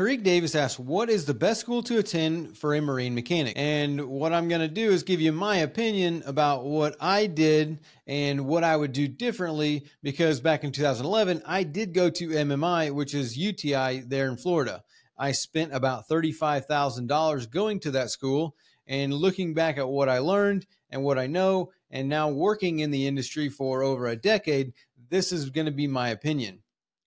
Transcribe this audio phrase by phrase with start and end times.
[0.00, 3.52] Tariq Davis asks, What is the best school to attend for a marine mechanic?
[3.54, 7.80] And what I'm going to do is give you my opinion about what I did
[8.06, 12.92] and what I would do differently because back in 2011, I did go to MMI,
[12.92, 14.84] which is UTI there in Florida.
[15.18, 18.56] I spent about $35,000 going to that school
[18.86, 22.90] and looking back at what I learned and what I know, and now working in
[22.90, 24.72] the industry for over a decade,
[25.10, 26.60] this is going to be my opinion.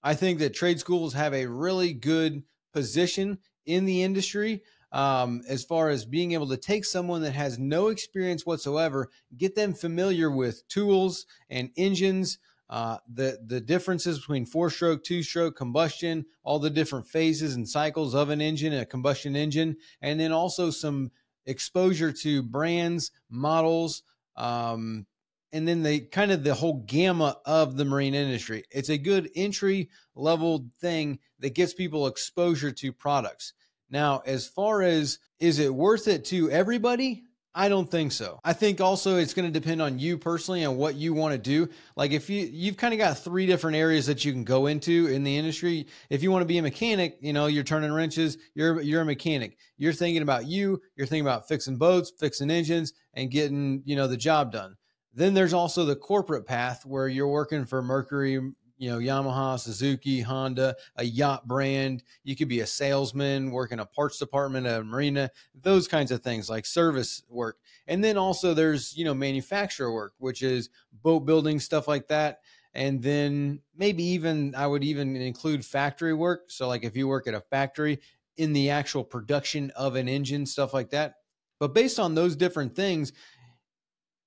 [0.03, 4.61] I think that trade schools have a really good position in the industry
[4.93, 9.55] um, as far as being able to take someone that has no experience whatsoever, get
[9.55, 12.37] them familiar with tools and engines,
[12.69, 17.67] uh, the the differences between four stroke, two stroke, combustion, all the different phases and
[17.67, 21.11] cycles of an engine, a combustion engine, and then also some
[21.45, 24.03] exposure to brands, models,
[24.37, 25.05] um,
[25.53, 28.65] and then the kind of the whole gamma of the marine industry.
[28.71, 33.53] It's a good entry level thing that gets people exposure to products.
[33.89, 37.23] Now, as far as is it worth it to everybody?
[37.55, 38.39] I don't think so.
[38.43, 41.37] I think also it's going to depend on you personally and what you want to
[41.37, 41.69] do.
[41.95, 45.05] Like if you you've kind of got three different areas that you can go into
[45.05, 45.85] in the industry.
[46.09, 49.05] If you want to be a mechanic, you know, you're turning wrenches, you're you're a
[49.05, 49.59] mechanic.
[49.77, 54.07] You're thinking about you, you're thinking about fixing boats, fixing engines and getting, you know,
[54.07, 54.75] the job done.
[55.13, 58.33] Then there's also the corporate path where you're working for Mercury,
[58.77, 62.03] you know, Yamaha, Suzuki, Honda, a yacht brand.
[62.23, 66.21] You could be a salesman, work in a parts department a marina, those kinds of
[66.21, 67.57] things like service work.
[67.87, 72.39] And then also there's, you know, manufacturer work, which is boat building, stuff like that.
[72.73, 76.45] And then maybe even I would even include factory work.
[76.47, 77.99] So, like if you work at a factory
[78.37, 81.15] in the actual production of an engine, stuff like that.
[81.59, 83.13] But based on those different things,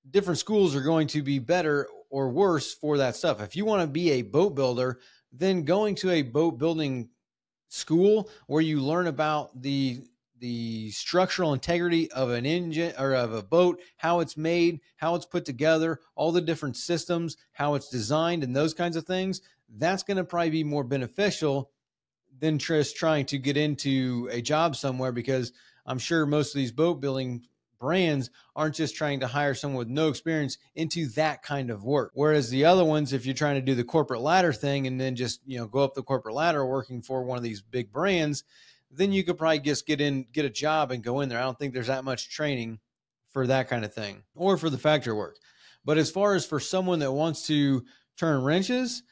[0.09, 3.41] different schools are going to be better or worse for that stuff.
[3.41, 4.99] If you want to be a boat builder,
[5.31, 7.09] then going to a boat building
[7.69, 10.01] school where you learn about the
[10.39, 15.25] the structural integrity of an engine or of a boat, how it's made, how it's
[15.25, 19.41] put together, all the different systems, how it's designed, and those kinds of things,
[19.77, 21.71] that's going to probably be more beneficial
[22.39, 25.53] than just trying to get into a job somewhere because
[25.87, 27.47] I'm sure most of these boat building
[27.79, 32.11] brands aren't just trying to hire someone with no experience into that kind of work.
[32.13, 35.15] Whereas the other ones, if you're trying to do the corporate ladder thing and then
[35.15, 38.43] just, you know, go up the corporate ladder working for one of these big brands,
[38.89, 41.39] then you could probably just get in, get a job and go in there.
[41.39, 42.79] I don't think there's that much training
[43.29, 45.37] for that kind of thing or for the factory work.
[45.83, 47.83] But as far as for someone that wants to
[48.17, 49.03] turn wrenches,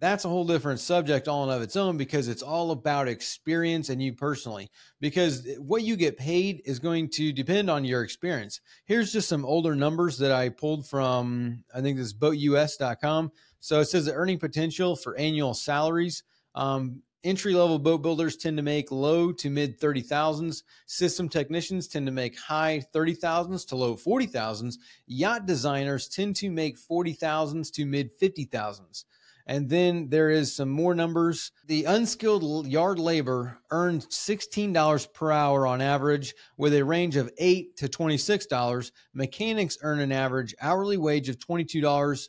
[0.00, 3.88] that's a whole different subject all in of its own because it's all about experience
[3.90, 4.68] and you personally
[5.00, 9.44] because what you get paid is going to depend on your experience here's just some
[9.44, 13.30] older numbers that i pulled from i think this is boatus.com
[13.60, 16.24] so it says the earning potential for annual salaries
[16.54, 20.62] um, entry level boat builders tend to make low to mid 30,000s.
[20.86, 24.76] System technicians tend to make high 30,000s to low 40,000s.
[25.06, 29.04] Yacht designers tend to make 40,000s to mid 50,000s.
[29.50, 31.50] And then there is some more numbers.
[31.66, 37.76] The unskilled yard labor earned $16 per hour on average with a range of 8
[37.78, 38.92] to $26.
[39.12, 42.28] Mechanics earn an average hourly wage of $22.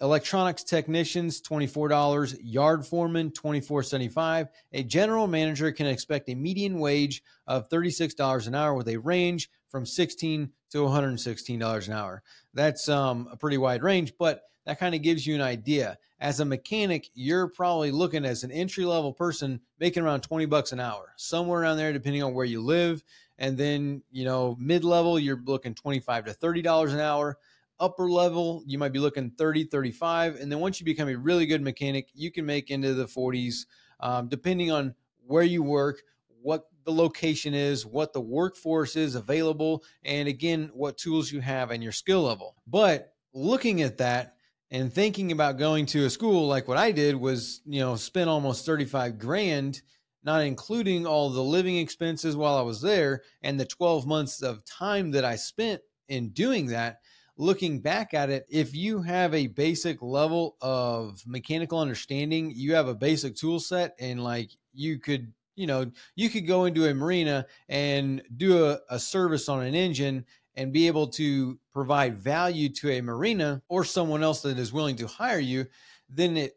[0.00, 4.46] Electronics technicians $24, yard foreman $24.75.
[4.72, 9.50] A general manager can expect a median wage of $36 an hour with a range
[9.68, 12.22] from 16 to $116 an hour.
[12.54, 15.96] That's um, a pretty wide range, but that kind of gives you an idea.
[16.20, 20.72] As a mechanic, you're probably looking as an entry level person making around 20 bucks
[20.72, 23.02] an hour, somewhere around there, depending on where you live.
[23.38, 27.38] And then, you know, mid level, you're looking 25 to $30 an hour.
[27.78, 30.36] Upper level, you might be looking 30, 35.
[30.36, 33.66] And then once you become a really good mechanic, you can make into the 40s,
[34.00, 34.94] um, depending on
[35.26, 36.02] where you work,
[36.42, 41.70] what the location is, what the workforce is available, and again, what tools you have
[41.70, 42.56] and your skill level.
[42.66, 44.35] But looking at that,
[44.70, 48.28] and thinking about going to a school like what I did was, you know, spend
[48.28, 49.82] almost 35 grand,
[50.24, 54.64] not including all the living expenses while I was there and the 12 months of
[54.64, 57.00] time that I spent in doing that.
[57.38, 62.88] Looking back at it, if you have a basic level of mechanical understanding, you have
[62.88, 66.94] a basic tool set, and like you could, you know, you could go into a
[66.94, 70.24] marina and do a, a service on an engine
[70.56, 74.96] and be able to provide value to a marina or someone else that is willing
[74.96, 75.66] to hire you,
[76.08, 76.54] then it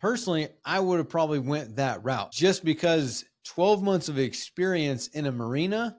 [0.00, 5.26] personally, I would have probably went that route just because 12 months of experience in
[5.26, 5.96] a marina,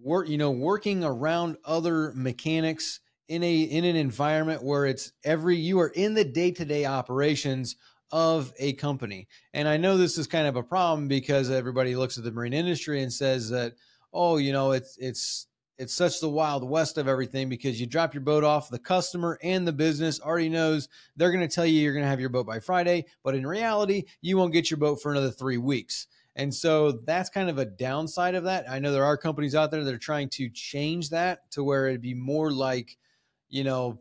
[0.00, 5.56] work, you know, working around other mechanics in a in an environment where it's every
[5.56, 7.76] you are in the day-to-day operations
[8.12, 9.26] of a company.
[9.54, 12.52] And I know this is kind of a problem because everybody looks at the marine
[12.52, 13.72] industry and says that,
[14.12, 18.14] oh, you know, it's it's it's such the wild west of everything because you drop
[18.14, 21.80] your boat off the customer and the business already knows they're going to tell you
[21.80, 24.78] you're going to have your boat by friday but in reality you won't get your
[24.78, 26.06] boat for another three weeks.
[26.36, 28.68] And so that's kind of a downside of that.
[28.68, 31.86] I know there are companies out there that are trying to change that to where
[31.86, 32.96] it'd be more like
[33.48, 34.00] you know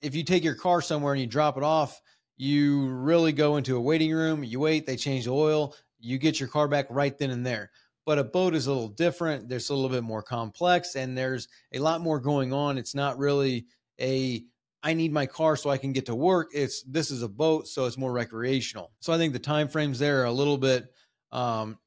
[0.00, 2.00] if you take your car somewhere and you drop it off
[2.36, 6.38] you really go into a waiting room you wait they change the oil you get
[6.38, 7.70] your car back right then and there
[8.06, 9.48] but a boat is a little different.
[9.48, 12.78] There's a little bit more complex and there's a lot more going on.
[12.78, 13.66] It's not really
[14.00, 14.44] a
[14.82, 16.50] I need my car so I can get to work.
[16.52, 18.92] It's this is a boat, so it's more recreational.
[19.00, 20.92] So I think the time frames there are a little bit
[21.32, 21.78] um,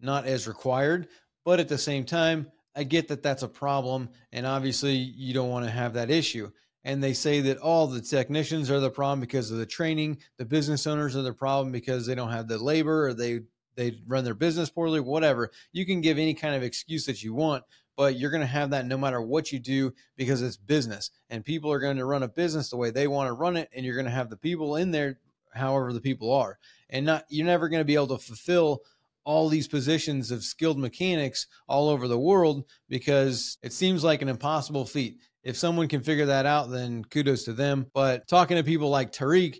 [0.00, 1.08] not as required,
[1.44, 5.50] but at the same time, I get that that's a problem, and obviously you don't
[5.50, 6.50] want to have that issue.
[6.82, 10.16] And they say that all the technicians are the problem because of the training.
[10.38, 13.40] The business owners are the problem because they don't have the labor or they
[13.80, 15.50] they run their business poorly, whatever.
[15.72, 17.64] You can give any kind of excuse that you want,
[17.96, 21.44] but you're going to have that no matter what you do because it's business and
[21.44, 23.86] people are going to run a business the way they want to run it and
[23.86, 25.18] you're going to have the people in there
[25.54, 26.58] however the people are.
[26.90, 28.82] And not you're never going to be able to fulfill
[29.24, 34.28] all these positions of skilled mechanics all over the world because it seems like an
[34.28, 35.18] impossible feat.
[35.42, 37.86] If someone can figure that out, then kudos to them.
[37.94, 39.58] But talking to people like Tariq,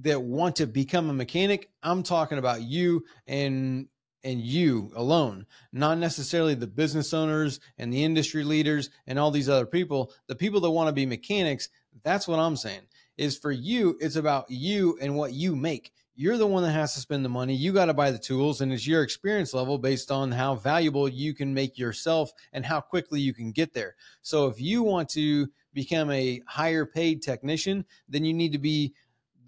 [0.00, 1.70] that want to become a mechanic.
[1.82, 3.88] I'm talking about you and
[4.24, 9.48] and you alone, not necessarily the business owners and the industry leaders and all these
[9.48, 10.12] other people.
[10.26, 11.68] The people that want to be mechanics,
[12.02, 12.82] that's what I'm saying.
[13.16, 15.92] Is for you, it's about you and what you make.
[16.14, 17.54] You're the one that has to spend the money.
[17.54, 21.08] You got to buy the tools, and it's your experience level based on how valuable
[21.08, 23.94] you can make yourself and how quickly you can get there.
[24.22, 28.94] So, if you want to become a higher paid technician, then you need to be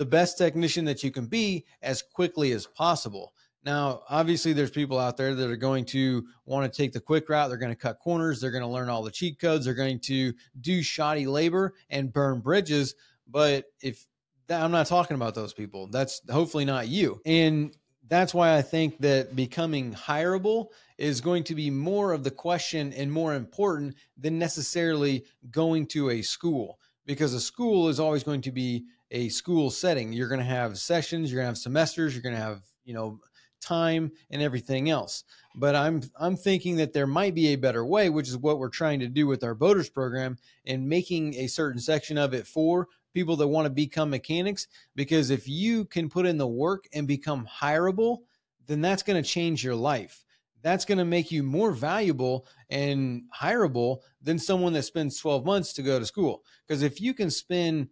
[0.00, 3.34] the best technician that you can be as quickly as possible.
[3.66, 7.28] Now, obviously, there's people out there that are going to want to take the quick
[7.28, 7.50] route.
[7.50, 8.40] They're going to cut corners.
[8.40, 9.66] They're going to learn all the cheat codes.
[9.66, 10.32] They're going to
[10.62, 12.94] do shoddy labor and burn bridges.
[13.28, 14.06] But if
[14.48, 17.20] I'm not talking about those people, that's hopefully not you.
[17.26, 17.76] And
[18.08, 22.94] that's why I think that becoming hireable is going to be more of the question
[22.94, 26.78] and more important than necessarily going to a school
[27.10, 30.12] because a school is always going to be a school setting.
[30.12, 32.94] You're going to have sessions, you're going to have semesters, you're going to have, you
[32.94, 33.18] know,
[33.60, 35.24] time and everything else.
[35.56, 38.68] But I'm I'm thinking that there might be a better way, which is what we're
[38.68, 42.86] trying to do with our boaters program and making a certain section of it for
[43.12, 47.08] people that want to become mechanics because if you can put in the work and
[47.08, 48.18] become hireable,
[48.68, 50.24] then that's going to change your life.
[50.62, 55.72] That's going to make you more valuable and hireable than someone that spends 12 months
[55.74, 56.42] to go to school.
[56.66, 57.88] Because if you can spend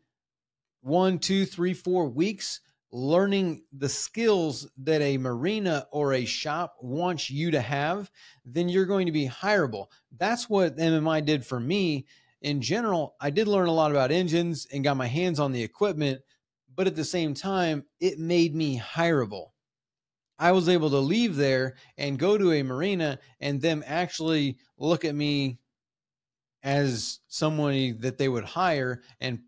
[0.81, 2.61] one, two, three, four weeks
[2.91, 8.11] learning the skills that a marina or a shop wants you to have,
[8.45, 9.87] then you're going to be hireable.
[10.17, 12.07] That's what MMI did for me.
[12.41, 15.63] In general, I did learn a lot about engines and got my hands on the
[15.63, 16.23] equipment,
[16.75, 19.49] but at the same time, it made me hireable.
[20.39, 25.05] I was able to leave there and go to a marina and them actually look
[25.05, 25.59] at me
[26.63, 29.41] as someone that they would hire and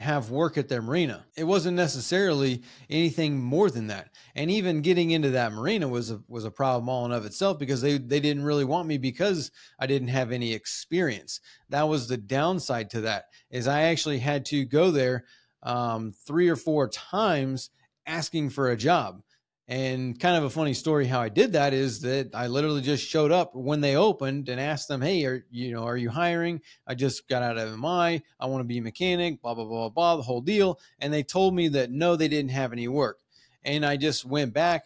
[0.00, 1.24] have work at their marina.
[1.36, 4.10] It wasn't necessarily anything more than that.
[4.34, 7.58] And even getting into that marina was a, was a problem all in of itself
[7.58, 11.40] because they, they didn't really want me because I didn't have any experience.
[11.70, 15.24] That was the downside to that is I actually had to go there
[15.62, 17.70] um, three or four times
[18.06, 19.22] asking for a job.
[19.66, 23.06] And kind of a funny story how I did that is that I literally just
[23.06, 26.60] showed up when they opened and asked them, "Hey, are you know, are you hiring?
[26.86, 28.22] I just got out of MI.
[28.38, 31.22] I want to be a mechanic, blah blah blah blah, the whole deal." And they
[31.22, 33.20] told me that no, they didn't have any work.
[33.64, 34.84] And I just went back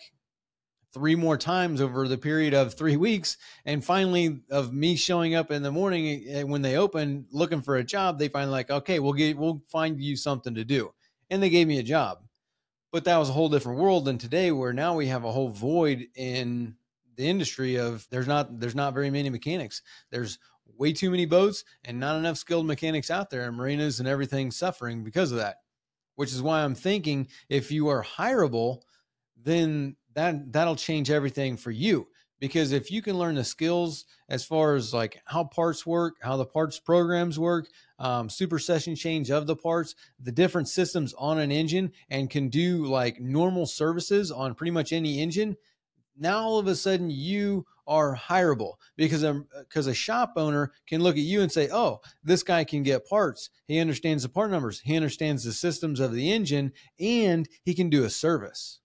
[0.95, 5.51] three more times over the period of 3 weeks and finally of me showing up
[5.51, 9.01] in the morning eh, when they opened looking for a job, they finally like, "Okay,
[9.01, 10.93] we'll get we'll find you something to do."
[11.31, 12.28] And they gave me a job
[12.93, 15.51] but that was a whole different world than today where now we have a whole
[15.51, 16.75] void in
[17.17, 19.83] the industry of there's not there's not very many mechanics.
[20.11, 20.39] There's
[20.77, 24.51] way too many boats and not enough skilled mechanics out there and marinas and everything
[24.51, 25.57] suffering because of that.
[26.15, 28.83] Which is why i'm thinking if you are hireable
[29.41, 32.09] then that that'll change everything for you
[32.41, 36.37] because if you can learn the skills as far as like how parts work how
[36.37, 37.69] the parts programs work
[37.99, 42.87] um, supersession change of the parts the different systems on an engine and can do
[42.87, 45.57] like normal services on pretty much any engine
[46.17, 51.03] now all of a sudden you are hireable because a, because a shop owner can
[51.03, 53.49] look at you and say, oh, this guy can get parts.
[53.67, 54.81] He understands the part numbers.
[54.85, 58.81] He understands the systems of the engine and he can do a service.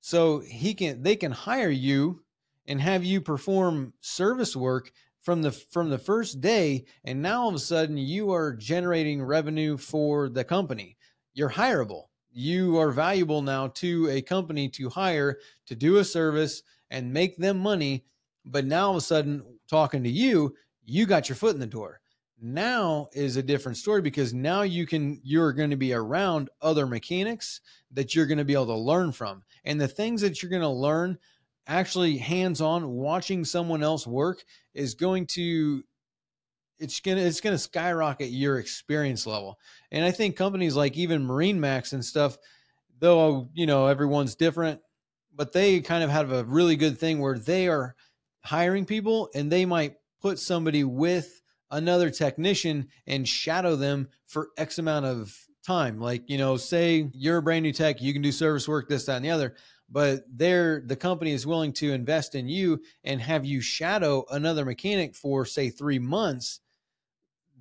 [0.00, 2.22] So he can, they can hire you
[2.66, 7.48] and have you perform service work from the from the first day and now all
[7.48, 10.96] of a sudden you are generating revenue for the company
[11.34, 12.04] you're hireable
[12.38, 17.38] you are valuable now to a company to hire to do a service and make
[17.38, 18.04] them money.
[18.44, 20.54] But now all of a sudden, talking to you,
[20.84, 22.00] you got your foot in the door.
[22.38, 26.86] Now is a different story because now you can, you're going to be around other
[26.86, 29.42] mechanics that you're going to be able to learn from.
[29.64, 31.18] And the things that you're going to learn
[31.66, 34.44] actually hands on watching someone else work
[34.74, 35.82] is going to
[36.78, 39.58] it's gonna it's gonna skyrocket your experience level.
[39.90, 42.36] And I think companies like even MarineMax and stuff,
[42.98, 44.80] though you know everyone's different,
[45.34, 47.94] but they kind of have a really good thing where they are
[48.44, 54.78] hiring people and they might put somebody with another technician and shadow them for X
[54.78, 56.00] amount of time.
[56.00, 59.06] Like, you know, say you're a brand new tech, you can do service work, this,
[59.06, 59.56] that, and the other,
[59.90, 64.64] but they're the company is willing to invest in you and have you shadow another
[64.64, 66.60] mechanic for say three months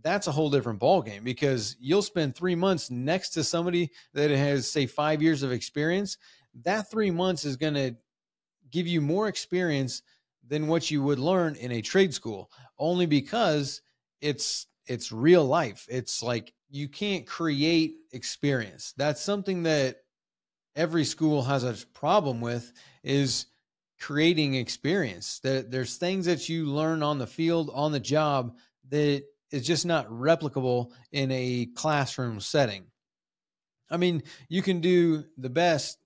[0.06, 4.70] that's a whole different ballgame because you'll spend three months next to somebody that has,
[4.70, 6.20] say, five years of experience.
[6.64, 7.96] That three months is going to
[8.70, 10.04] give you more experience
[10.48, 13.82] than what you would learn in a trade school, only because
[14.22, 15.88] it's it's real life.
[15.90, 18.94] It's like you can't create experience.
[18.98, 19.98] That's something that
[20.76, 22.72] every school has a problem with
[23.04, 23.48] is
[24.00, 25.40] creating experience.
[25.40, 28.58] That there's things that you learn on the field, on the job
[28.90, 32.86] that is just not replicable in a classroom setting.
[33.90, 35.98] I mean, you can do the best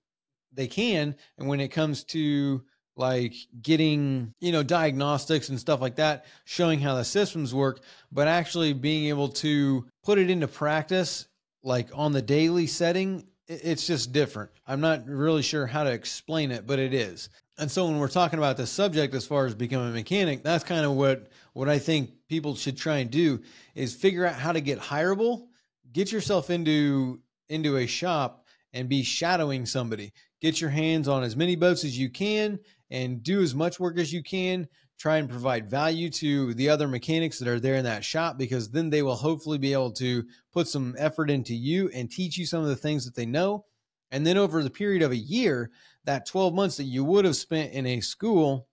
[0.52, 2.62] they can, and when it comes to
[3.00, 7.80] like getting, you know, diagnostics and stuff like that, showing how the systems work,
[8.12, 11.26] but actually being able to put it into practice,
[11.64, 14.50] like on the daily setting, it's just different.
[14.66, 17.30] I'm not really sure how to explain it, but it is.
[17.58, 20.62] And so when we're talking about the subject as far as becoming a mechanic, that's
[20.62, 23.40] kind of what what I think people should try and do
[23.74, 25.48] is figure out how to get hireable,
[25.90, 30.12] get yourself into into a shop and be shadowing somebody.
[30.40, 32.60] Get your hands on as many boats as you can
[32.90, 34.68] and do as much work as you can.
[34.98, 38.70] Try and provide value to the other mechanics that are there in that shop because
[38.70, 42.44] then they will hopefully be able to put some effort into you and teach you
[42.44, 43.64] some of the things that they know.
[44.10, 45.70] And then over the period of a year,
[46.04, 48.66] that 12 months that you would have spent in a school,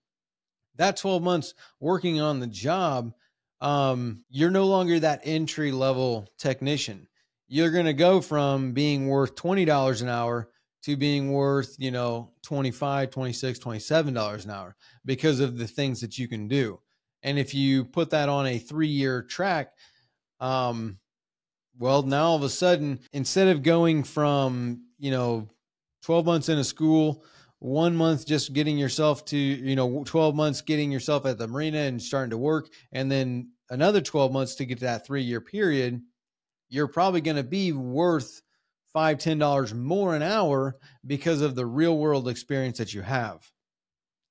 [0.75, 3.13] that 12 months working on the job,
[3.61, 7.07] um, you're no longer that entry level technician.
[7.47, 10.49] You're going to go from being worth $20 an hour
[10.83, 16.01] to being worth, you know, 25, 26, 27 dollars an hour because of the things
[16.01, 16.79] that you can do.
[17.23, 19.73] And if you put that on a 3-year track,
[20.39, 20.99] um
[21.79, 25.47] well, now all of a sudden instead of going from, you know,
[26.03, 27.23] 12 months in a school,
[27.59, 31.79] one month just getting yourself to, you know, 12 months getting yourself at the marina
[31.79, 35.41] and starting to work, and then another 12 months to get to that three year
[35.41, 36.01] period,
[36.69, 38.41] you're probably going to be worth
[38.97, 40.75] five, ten dollars more an hour
[41.05, 43.47] because of the real world experience that you have.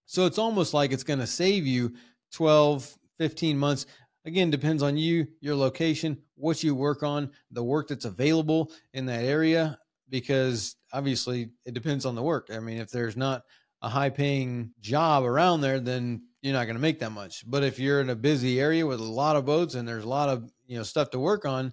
[0.06, 1.94] So it's almost like it's going to save you
[2.32, 3.86] 12, 15 months.
[4.24, 9.06] Again, depends on you, your location, what you work on, the work that's available in
[9.06, 12.48] that area because obviously it depends on the work.
[12.52, 13.44] I mean, if there's not
[13.82, 17.48] a high paying job around there, then you're not going to make that much.
[17.48, 20.08] But if you're in a busy area with a lot of boats and there's a
[20.08, 21.72] lot of, you know, stuff to work on,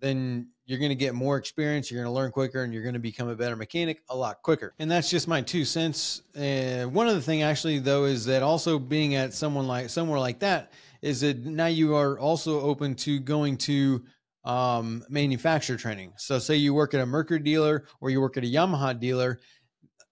[0.00, 2.94] then you're going to get more experience, you're going to learn quicker and you're going
[2.94, 4.74] to become a better mechanic a lot quicker.
[4.78, 6.22] And that's just my two cents.
[6.34, 10.38] And one other thing actually though is that also being at someone like somewhere like
[10.40, 10.72] that
[11.02, 14.02] is that now you are also open to going to
[14.44, 16.12] um, manufacturer training.
[16.16, 19.40] So, say you work at a Mercury dealer or you work at a Yamaha dealer,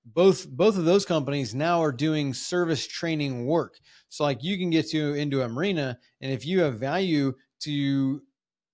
[0.04, 3.78] both both of those companies now are doing service training work.
[4.08, 8.22] So, like you can get to into a marina, and if you have value to,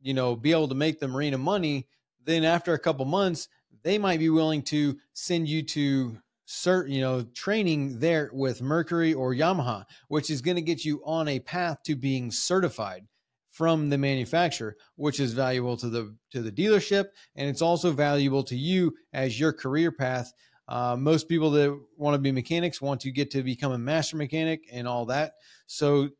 [0.01, 1.87] you know, be able to make the marina money,
[2.25, 3.49] then after a couple months,
[3.83, 9.15] they might be willing to send you to cert, you know, training there with Mercury
[9.15, 13.07] or Yamaha, which is going to get you on a path to being certified
[13.51, 18.43] from the manufacturer, which is valuable to the to the dealership, and it's also valuable
[18.45, 20.33] to you as your career path.
[20.69, 24.17] Uh, most people that want to be mechanics want to get to become a master
[24.17, 25.33] mechanic and all that.
[25.67, 26.11] So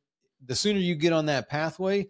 [0.45, 2.09] the sooner you get on that pathway,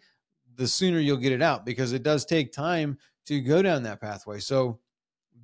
[0.59, 4.01] the sooner you'll get it out because it does take time to go down that
[4.01, 4.41] pathway.
[4.41, 4.81] So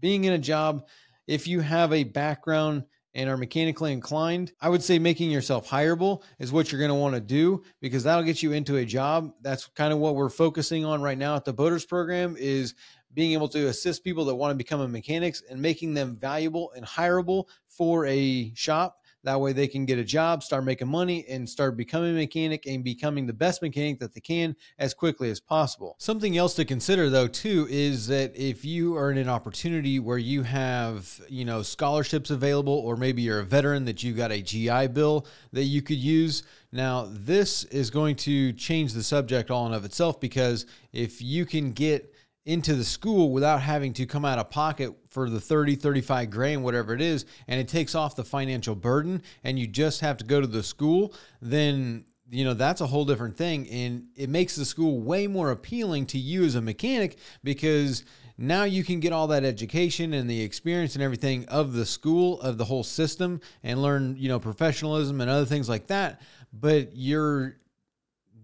[0.00, 0.87] being in a job,
[1.26, 6.23] if you have a background and are mechanically inclined, I would say making yourself hireable
[6.40, 9.30] is what you're going to want to do because that'll get you into a job.
[9.40, 12.75] That's kind of what we're focusing on right now at the Boaters program is
[13.14, 16.73] being able to assist people that want to become a mechanics and making them valuable
[16.75, 21.25] and hireable for a shop that way they can get a job, start making money,
[21.28, 25.31] and start becoming a mechanic and becoming the best mechanic that they can as quickly
[25.31, 25.97] as possible.
[25.99, 30.19] Something else to consider though too is that if you are in an opportunity where
[30.19, 34.43] you have, you know, scholarships available, or maybe you're a veteran that you got a
[34.43, 36.43] GI Bill that you could use.
[36.71, 41.47] Now, this is going to change the subject all in of itself because if you
[41.47, 42.13] can get
[42.46, 46.62] into the school without having to come out of pocket for the 30 35 grand
[46.62, 50.24] whatever it is and it takes off the financial burden and you just have to
[50.24, 54.56] go to the school then you know that's a whole different thing and it makes
[54.56, 58.04] the school way more appealing to you as a mechanic because
[58.36, 62.40] now you can get all that education and the experience and everything of the school
[62.40, 66.20] of the whole system and learn you know professionalism and other things like that
[66.52, 67.56] but you're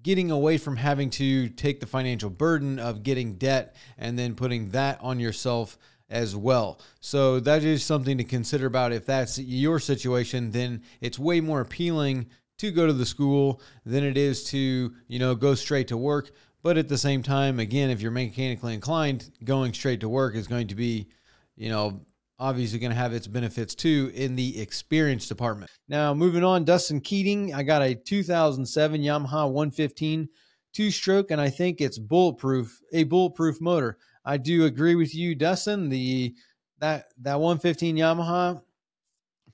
[0.02, 4.70] getting away from having to take the financial burden of getting debt and then putting
[4.70, 5.78] that on yourself
[6.08, 6.80] as well.
[7.00, 11.60] So that is something to consider about if that's your situation then it's way more
[11.60, 12.26] appealing
[12.58, 16.30] to go to the school than it is to, you know, go straight to work,
[16.62, 20.48] but at the same time again if you're mechanically inclined, going straight to work is
[20.48, 21.08] going to be,
[21.56, 22.00] you know,
[22.40, 25.70] obviously going to have its benefits too in the experience department.
[25.88, 30.28] Now, moving on, Dustin Keating, I got a 2007 Yamaha 115
[30.72, 33.98] two stroke, and I think it's bulletproof, a bulletproof motor.
[34.24, 35.88] I do agree with you, Dustin.
[35.88, 36.34] The
[36.78, 38.62] that that 115 Yamaha,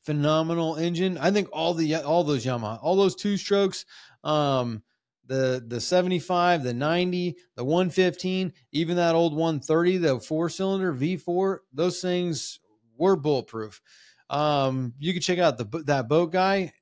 [0.04, 1.18] phenomenal engine.
[1.18, 3.84] I think all the all those Yamaha, all those two strokes,
[4.24, 4.82] um,
[5.26, 11.58] the the 75, the 90, the 115, even that old 130, the four cylinder V4,
[11.72, 12.60] those things
[12.98, 13.80] were bulletproof.
[14.28, 16.72] Um, you can check out the that boat guy.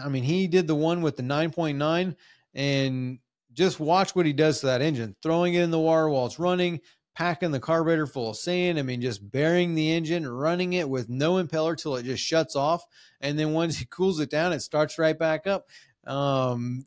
[0.00, 2.14] I mean, he did the one with the 9.9
[2.54, 3.18] and
[3.52, 6.38] just watch what he does to that engine, throwing it in the water while it's
[6.38, 6.80] running,
[7.14, 8.78] packing the carburetor full of sand.
[8.78, 12.54] I mean, just burying the engine, running it with no impeller till it just shuts
[12.54, 12.84] off.
[13.20, 15.68] And then once he cools it down, it starts right back up.
[16.06, 16.86] Um,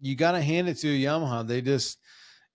[0.00, 1.46] you got to hand it to Yamaha.
[1.46, 1.98] They just,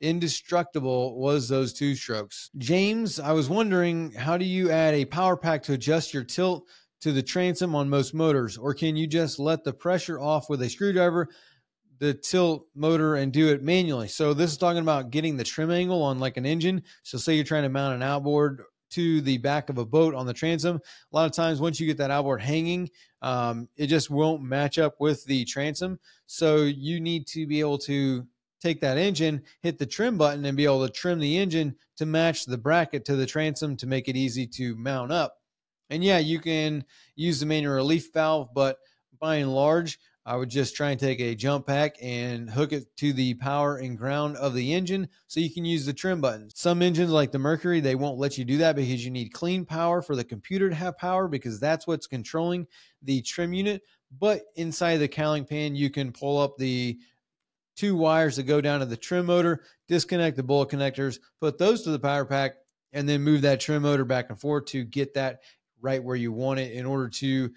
[0.02, 2.50] indestructible was those two strokes.
[2.58, 6.68] James, I was wondering how do you add a power pack to adjust your tilt
[7.02, 10.62] to the transom on most motors, or can you just let the pressure off with
[10.62, 11.30] a screwdriver,
[12.00, 14.08] the tilt motor, and do it manually?
[14.08, 16.84] So, this is talking about getting the trim angle on like an engine.
[17.04, 20.26] So, say you're trying to mount an outboard to the back of a boat on
[20.26, 20.78] the transom.
[20.78, 22.90] A lot of times, once you get that outboard hanging,
[23.22, 26.00] um, it just won't match up with the transom.
[26.26, 28.26] So, you need to be able to
[28.62, 32.06] take that engine, hit the trim button, and be able to trim the engine to
[32.06, 35.38] match the bracket to the transom to make it easy to mount up.
[35.90, 36.84] And yeah, you can
[37.16, 38.78] use the manual relief valve, but
[39.20, 42.86] by and large, I would just try and take a jump pack and hook it
[42.98, 46.54] to the power and ground of the engine so you can use the trim buttons.
[46.56, 49.66] Some engines like the Mercury, they won't let you do that because you need clean
[49.66, 52.66] power for the computer to have power because that's what's controlling
[53.04, 53.84] the trim unit.
[54.20, 56.98] But inside the cowling pan, you can pull up the
[57.76, 61.84] two wires that go down to the trim motor, disconnect the bullet connectors, put those
[61.84, 62.56] to the power pack,
[62.94, 65.42] and then move that trim motor back and forth to get that
[65.82, 67.52] right where you want it in order to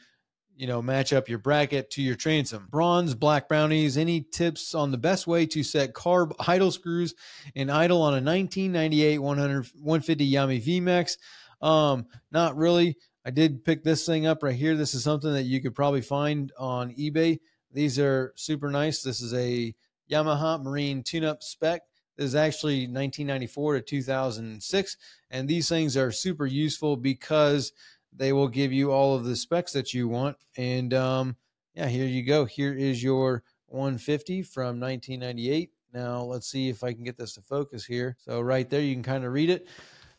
[0.58, 2.66] you know match up your bracket to your transom.
[2.70, 7.14] Bronze black brownies any tips on the best way to set carb idle screws
[7.54, 11.16] and idle on a 1998 100 150 yami vmax
[11.64, 12.96] um not really.
[13.24, 14.74] I did pick this thing up right here.
[14.74, 17.40] This is something that you could probably find on ebay.
[17.72, 19.02] These are super nice.
[19.02, 19.74] This is a
[20.10, 21.82] Yamaha Marine tune-up spec.
[22.16, 24.96] This is actually 1994 to 2006,
[25.30, 27.72] and these things are super useful because
[28.12, 30.36] they will give you all of the specs that you want.
[30.56, 31.36] And um,
[31.74, 32.44] yeah, here you go.
[32.44, 35.70] Here is your 150 from 1998.
[35.92, 38.16] Now let's see if I can get this to focus here.
[38.18, 39.68] So right there, you can kind of read it.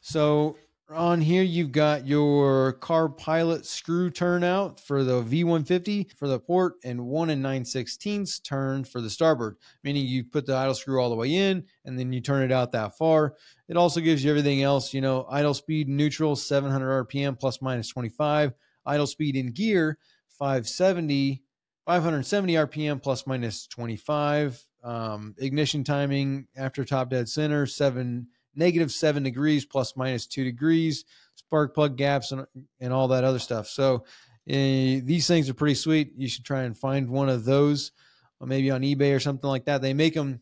[0.01, 0.55] So
[0.95, 6.75] on here, you've got your Carb Pilot screw turnout for the V150 for the port
[6.83, 10.99] and 1 and 9 16ths turn for the starboard, meaning you put the idle screw
[10.99, 13.35] all the way in and then you turn it out that far.
[13.67, 17.89] It also gives you everything else, you know, idle speed neutral, 700 RPM plus minus
[17.89, 18.53] 25,
[18.85, 19.97] idle speed in gear,
[20.39, 21.43] 570,
[21.85, 28.27] 570 RPM plus minus 25, um, ignition timing after top dead center, 7
[28.59, 32.45] negative seven degrees plus minus two degrees, spark plug gaps, and,
[32.79, 33.67] and all that other stuff.
[33.67, 34.03] So
[34.47, 36.11] uh, these things are pretty sweet.
[36.15, 37.91] You should try and find one of those,
[38.39, 39.81] maybe on eBay or something like that.
[39.81, 40.41] They make them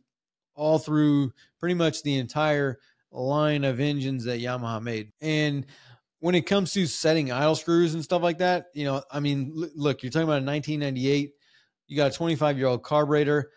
[0.56, 2.80] all through pretty much the entire
[3.12, 5.12] line of engines that Yamaha made.
[5.22, 5.66] And
[6.20, 9.52] when it comes to setting idle screws and stuff like that, you know, I mean,
[9.54, 11.34] look, you're talking about a 1998,
[11.88, 13.52] you got a 25 year old carburetor.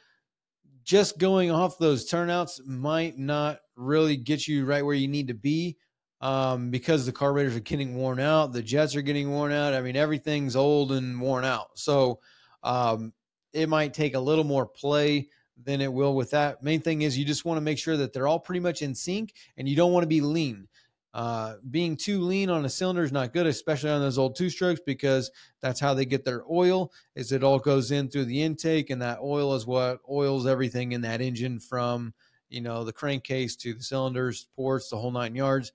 [0.82, 5.34] Just going off those turnouts might not really get you right where you need to
[5.34, 5.76] be
[6.20, 9.72] um, because the carburetors are getting worn out, the jets are getting worn out.
[9.72, 11.70] I mean, everything's old and worn out.
[11.78, 12.20] So
[12.62, 13.12] um,
[13.52, 15.28] it might take a little more play
[15.62, 16.62] than it will with that.
[16.62, 18.94] Main thing is you just want to make sure that they're all pretty much in
[18.94, 20.68] sync and you don't want to be lean.
[21.12, 24.48] Uh, being too lean on a cylinder is not good, especially on those old two
[24.48, 26.92] strokes, because that's how they get their oil.
[27.16, 30.92] Is it all goes in through the intake, and that oil is what oils everything
[30.92, 32.14] in that engine from
[32.50, 35.72] you know the crankcase to the cylinders, ports, the whole nine yards.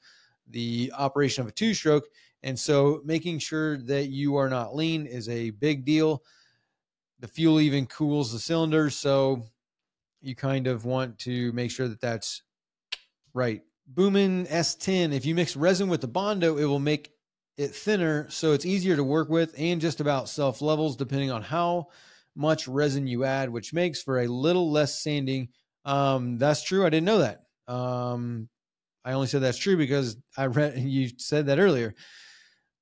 [0.50, 2.06] The operation of a two stroke,
[2.44, 6.22] and so making sure that you are not lean is a big deal.
[7.20, 9.44] The fuel even cools the cylinders, so
[10.22, 12.44] you kind of want to make sure that that's
[13.34, 13.64] right.
[13.88, 17.12] Boomin S10, if you mix resin with the Bondo, it will make
[17.58, 21.42] it thinner so it's easier to work with and just about self levels depending on
[21.42, 21.88] how
[22.36, 25.48] much resin you add, which makes for a little less sanding.
[25.86, 26.86] Um, that's true.
[26.86, 27.44] I didn't know that.
[27.68, 28.50] Um,
[29.04, 31.94] I only said that's true because I read you said that earlier.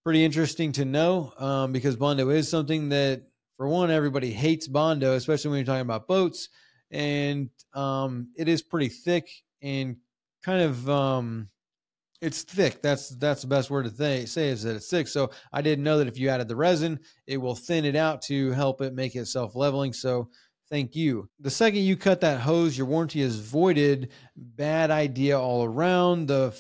[0.03, 3.23] Pretty interesting to know um, because Bondo is something that,
[3.55, 6.49] for one, everybody hates Bondo, especially when you're talking about boats
[6.93, 9.27] and um, it is pretty thick
[9.61, 9.97] and
[10.43, 11.49] kind of um,
[12.21, 12.81] it's thick.
[12.81, 15.07] That's that's the best word to th- say is that it's thick.
[15.07, 18.21] So I didn't know that if you added the resin, it will thin it out
[18.23, 19.91] to help it make it self leveling.
[19.91, 20.29] So
[20.69, 21.29] thank you.
[21.39, 24.11] The second you cut that hose, your warranty is voided.
[24.35, 26.27] Bad idea all around.
[26.27, 26.57] The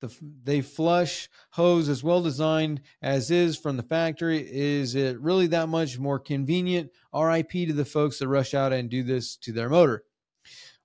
[0.00, 4.46] the they flush hose as well designed as is from the factory.
[4.50, 6.90] Is it really that much more convenient?
[7.14, 10.04] RIP to the folks that rush out and do this to their motor.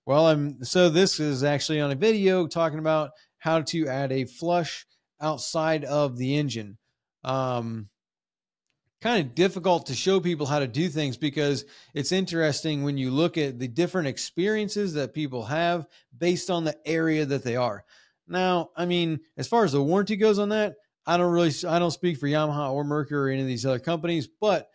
[0.05, 4.25] Well, I'm so this is actually on a video talking about how to add a
[4.25, 4.85] flush
[5.21, 6.77] outside of the engine.
[7.23, 7.89] Um,
[9.01, 13.11] kind of difficult to show people how to do things because it's interesting when you
[13.11, 15.85] look at the different experiences that people have
[16.17, 17.83] based on the area that they are.
[18.27, 21.77] Now, I mean, as far as the warranty goes on that, I don't really, I
[21.77, 24.69] don't speak for Yamaha or Mercury or any of these other companies, but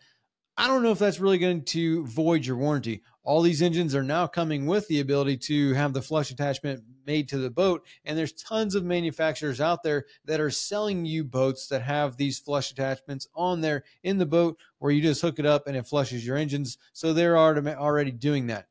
[0.55, 3.03] I don't know if that's really going to void your warranty.
[3.23, 7.29] All these engines are now coming with the ability to have the flush attachment made
[7.29, 7.85] to the boat.
[8.03, 12.39] And there's tons of manufacturers out there that are selling you boats that have these
[12.39, 15.85] flush attachments on there in the boat where you just hook it up and it
[15.85, 16.79] flushes your engines.
[16.93, 18.67] So they're already doing that.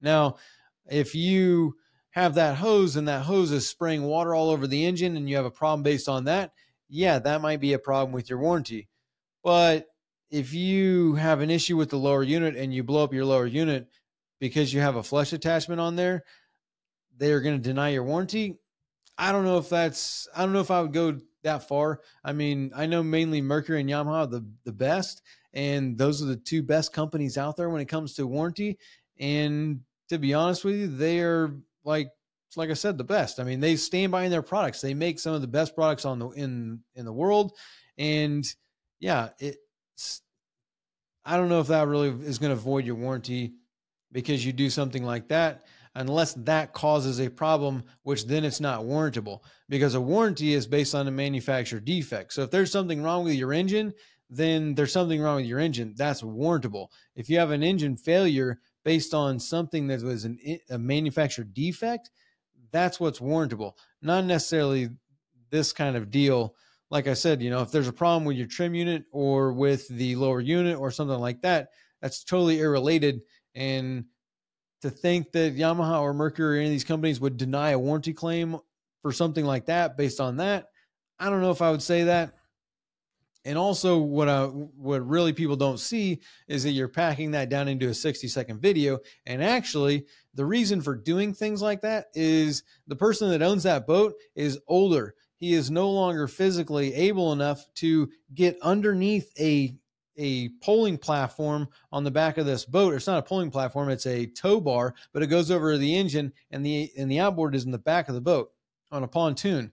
[0.00, 0.36] Now,
[0.90, 1.76] if you
[2.10, 5.36] have that hose and that hose is spraying water all over the engine and you
[5.36, 6.52] have a problem based on that,
[6.88, 8.88] yeah, that might be a problem with your warranty.
[9.42, 9.88] But
[10.34, 13.46] if you have an issue with the lower unit and you blow up your lower
[13.46, 13.86] unit
[14.40, 16.24] because you have a flush attachment on there,
[17.16, 18.58] they're going to deny your warranty.
[19.16, 22.00] I don't know if that's, I don't know if I would go that far.
[22.24, 26.36] I mean, I know mainly Mercury and Yamaha the the best, and those are the
[26.36, 28.78] two best companies out there when it comes to warranty.
[29.20, 32.08] And to be honest with you, they are like
[32.56, 33.38] like I said, the best.
[33.38, 34.80] I mean, they stand by in their products.
[34.80, 37.52] They make some of the best products on the in in the world,
[37.96, 38.44] and
[38.98, 40.22] yeah, it's.
[41.24, 43.54] I don't know if that really is going to void your warranty
[44.12, 48.82] because you do something like that, unless that causes a problem, which then it's not
[48.82, 52.32] warrantable because a warranty is based on a manufacturer defect.
[52.32, 53.94] So if there's something wrong with your engine,
[54.30, 55.94] then there's something wrong with your engine.
[55.96, 56.88] That's warrantable.
[57.14, 60.38] If you have an engine failure based on something that was an,
[60.70, 62.10] a manufacturer defect,
[62.70, 64.90] that's what's warrantable, not necessarily
[65.50, 66.54] this kind of deal.
[66.94, 69.88] Like I said, you know, if there's a problem with your trim unit or with
[69.88, 73.22] the lower unit or something like that, that's totally irrelated.
[73.56, 74.04] And
[74.82, 78.12] to think that Yamaha or Mercury or any of these companies would deny a warranty
[78.12, 78.60] claim
[79.02, 80.68] for something like that based on that,
[81.18, 82.34] I don't know if I would say that.
[83.44, 87.66] And also, what I, what really people don't see is that you're packing that down
[87.66, 89.00] into a 60 second video.
[89.26, 93.84] And actually, the reason for doing things like that is the person that owns that
[93.84, 95.16] boat is older.
[95.36, 99.76] He is no longer physically able enough to get underneath a
[100.16, 102.94] a poling platform on the back of this boat.
[102.94, 106.32] It's not a poling platform; it's a tow bar, but it goes over the engine,
[106.50, 108.50] and the and the outboard is in the back of the boat
[108.92, 109.72] on a pontoon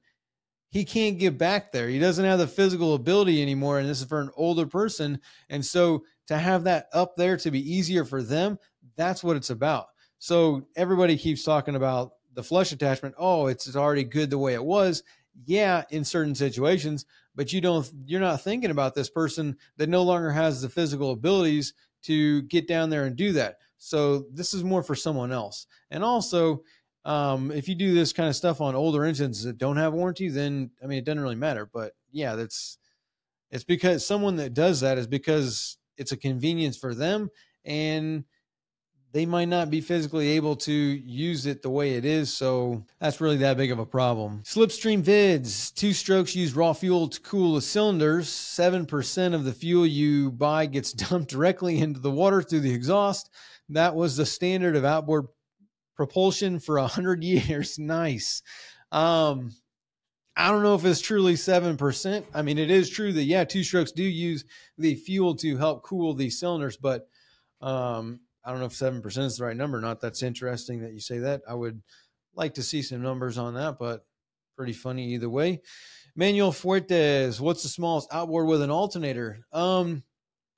[0.72, 1.90] he can't get back there.
[1.90, 3.80] He doesn't have the physical ability anymore.
[3.80, 5.20] And this is for an older person.
[5.50, 8.58] And so to have that up there to be easier for them,
[8.96, 9.88] that's what it's about.
[10.20, 13.16] So everybody keeps talking about the flush attachment.
[13.18, 15.04] Oh, it's already good the way it was.
[15.46, 20.04] Yeah, in certain situations, but you don't you're not thinking about this person that no
[20.04, 23.58] longer has the physical abilities to get down there and do that.
[23.78, 25.68] So this is more for someone else.
[25.90, 26.64] And also,
[27.06, 30.30] um, if you do this kind of stuff on older engines that don't have warranty,
[30.30, 31.66] then I mean it doesn't really matter.
[31.66, 32.78] But yeah, that's
[33.52, 37.30] it's because someone that does that is because it's a convenience for them
[37.66, 38.24] and
[39.14, 42.34] they might not be physically able to use it the way it is.
[42.34, 44.42] So that's really that big of a problem.
[44.44, 48.28] Slipstream vids, two strokes use raw fuel to cool the cylinders.
[48.30, 53.30] 7% of the fuel you buy gets dumped directly into the water through the exhaust.
[53.70, 55.28] That was the standard of outboard
[55.96, 57.78] propulsion for a hundred years.
[57.78, 58.42] nice.
[58.92, 59.52] Um,
[60.36, 62.24] I don't know if it's truly 7%.
[62.34, 64.46] I mean, it is true that, yeah, two strokes do use
[64.78, 67.08] the fuel to help cool these cylinders, but
[67.60, 70.02] um, I don't know if 7% is the right number or not.
[70.02, 71.42] That's interesting that you say that.
[71.48, 71.82] I would
[72.34, 74.06] like to see some numbers on that, but
[74.56, 75.62] pretty funny either way.
[76.16, 79.40] Manuel Fuertes, what's the smallest outboard with an alternator?
[79.52, 80.04] Um,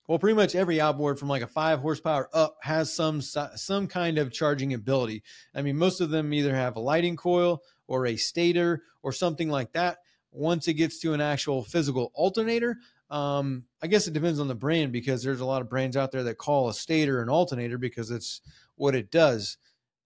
[0.08, 4.18] well, pretty much every outboard from like a five horsepower up has some some kind
[4.18, 5.24] of charging ability.
[5.56, 9.50] I mean, most of them either have a lighting coil or a stator or something
[9.50, 10.00] like that.
[10.32, 12.78] Once it gets to an actual physical alternator,
[13.10, 16.12] um, I guess it depends on the brand because there's a lot of brands out
[16.12, 18.42] there that call a stator an alternator because it's
[18.76, 19.58] what it does.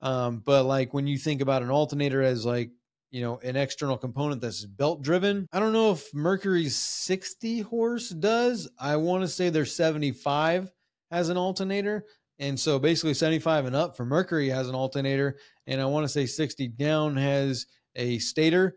[0.02, 2.70] Um, but like when you think about an alternator as like
[3.10, 8.10] you know an external component that's belt driven, I don't know if Mercury's 60 horse
[8.10, 8.70] does.
[8.80, 10.72] I want to say their 75
[11.12, 12.06] has an alternator.
[12.40, 15.38] And so basically 75 and up for Mercury has an alternator.
[15.66, 18.76] And I want to say 60 down has a stator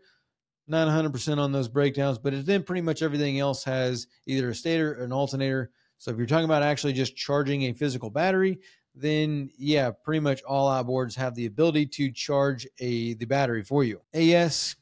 [0.67, 4.99] not 100% on those breakdowns, but then pretty much everything else has either a stator
[4.99, 5.71] or an alternator.
[5.97, 8.59] So if you're talking about actually just charging a physical battery,
[8.95, 13.83] then yeah, pretty much all outboards have the ability to charge a the battery for
[13.83, 14.01] you.
[14.13, 14.75] AS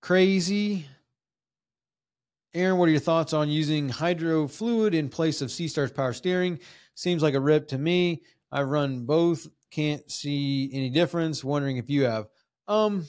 [0.00, 0.86] crazy.
[2.54, 6.58] Aaron, what are your thoughts on using hydro fluid in place of Seastar's power steering?
[6.94, 8.22] Seems like a rip to me.
[8.50, 11.42] I've run both, can't see any difference.
[11.42, 12.26] Wondering if you have.
[12.68, 13.06] Um,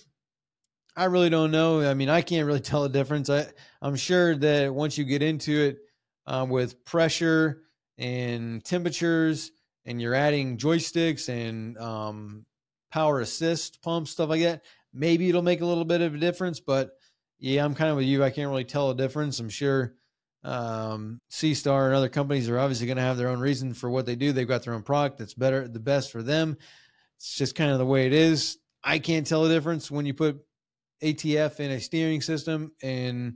[0.96, 1.82] I really don't know.
[1.82, 3.30] I mean, I can't really tell a difference.
[3.30, 3.48] I,
[3.82, 5.78] I'm sure that once you get into it
[6.26, 7.64] um, with pressure
[7.98, 9.52] and temperatures,
[9.86, 12.46] and you're adding joysticks and um,
[12.92, 16.60] power assist pumps, stuff like that, maybe it'll make a little bit of a difference.
[16.60, 16.92] But
[17.40, 18.24] yeah, I'm kind of with you.
[18.24, 19.40] I can't really tell a difference.
[19.40, 19.96] I'm sure
[20.44, 24.06] um, Seastar and other companies are obviously going to have their own reason for what
[24.06, 24.32] they do.
[24.32, 26.58] They've got their own product that's better, the best for them.
[27.18, 28.58] It's just kind of the way it is.
[28.84, 30.42] I can't tell a difference when you put
[31.02, 33.36] ATF in a steering system and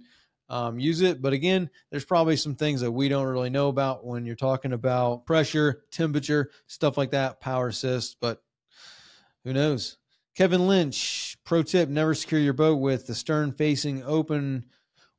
[0.49, 1.21] um, use it.
[1.21, 4.73] But again, there's probably some things that we don't really know about when you're talking
[4.73, 8.17] about pressure, temperature, stuff like that, power assist.
[8.21, 8.41] But
[9.43, 9.97] who knows?
[10.35, 14.65] Kevin Lynch, pro tip never secure your boat with the stern facing open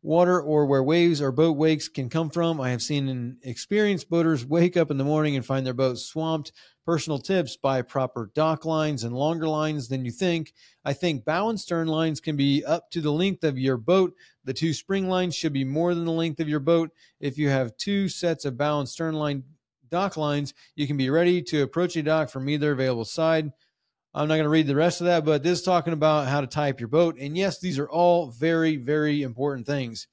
[0.03, 2.61] water or where waves or boat wakes can come from.
[2.61, 6.53] I have seen experienced boaters wake up in the morning and find their boat swamped
[6.89, 10.55] Personal tips buy proper dock lines and longer lines than you think.
[10.87, 14.15] I think bow and stern lines can be up to the length of your boat.
[14.45, 16.91] The two spring lines should be more than the length of your boat.
[17.21, 19.45] If you have two sets of bow and stern line
[19.91, 23.53] dock lines, you can be ready to approach a dock from either available side.
[24.15, 26.41] I'm not going to read the rest of that, but this is talking about how
[26.41, 27.17] to tie up your boat.
[27.19, 30.09] And yes, these are all very, very important things.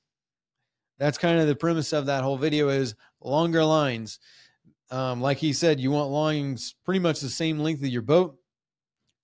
[0.97, 4.19] That's kind of the premise of that whole video is longer lines.
[4.91, 8.37] Um, like he said, you want lines pretty much the same length of your boat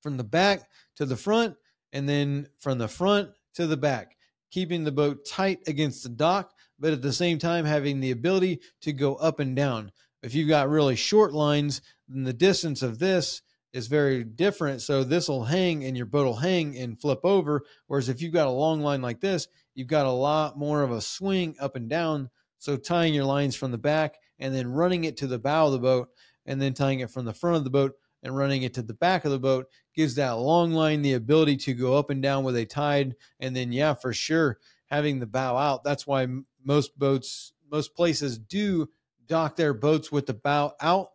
[0.02, 0.64] from the back
[0.96, 1.56] to the front,
[1.94, 4.16] and then from the front to the back,
[4.50, 8.60] keeping the boat tight against the dock, but at the same time having the ability
[8.82, 9.92] to go up and down.
[10.24, 13.42] If you've got really short lines, then the distance of this
[13.74, 14.82] is very different.
[14.82, 17.64] So this will hang and your boat will hang and flip over.
[17.88, 20.92] Whereas if you've got a long line like this, you've got a lot more of
[20.92, 22.30] a swing up and down.
[22.58, 25.72] So tying your lines from the back and then running it to the bow of
[25.72, 26.10] the boat
[26.46, 28.94] and then tying it from the front of the boat and running it to the
[28.94, 32.44] back of the boat gives that long line the ability to go up and down
[32.44, 33.16] with a tide.
[33.40, 35.84] And then, yeah, for sure, having the bow out.
[35.84, 36.28] That's why
[36.64, 38.90] most boats, most places do
[39.26, 41.12] dock their boats with the bow out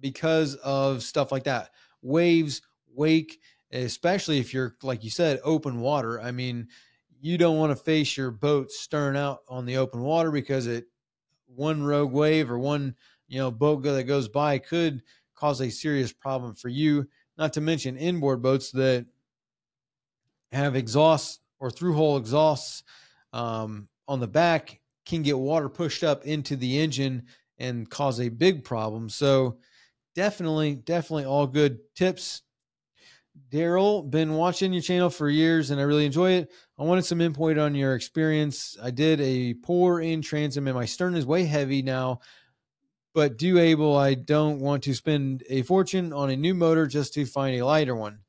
[0.00, 1.70] because of stuff like that.
[2.02, 2.62] Waves,
[2.94, 3.40] wake,
[3.72, 6.20] especially if you're, like you said, open water.
[6.20, 6.68] I mean,
[7.20, 10.86] you don't want to face your boat stern out on the open water because it
[11.46, 12.94] one rogue wave or one
[13.28, 15.02] you know boat that goes by could
[15.34, 17.06] cause a serious problem for you.
[17.38, 19.06] Not to mention inboard boats that
[20.52, 22.82] have exhausts or through hole exhausts
[23.32, 27.24] um, on the back can get water pushed up into the engine
[27.58, 29.08] and cause a big problem.
[29.08, 29.58] So
[30.14, 32.42] definitely, definitely all good tips.
[33.50, 36.52] Daryl, been watching your channel for years and I really enjoy it.
[36.78, 38.76] I wanted some input on your experience.
[38.82, 42.20] I did a pour in transom and my stern is way heavy now,
[43.14, 47.14] but do able, I don't want to spend a fortune on a new motor just
[47.14, 48.20] to find a lighter one.